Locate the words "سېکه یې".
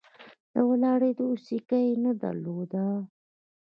1.45-1.93